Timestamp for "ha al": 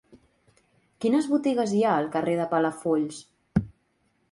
1.89-2.09